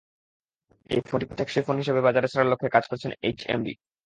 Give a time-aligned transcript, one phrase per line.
[0.89, 3.73] এই ফোনটিকে টেকসই ফোন হিসেবে বাজারে ছাড়ার লক্ষ্যে কাজ করছে এইচএমডি।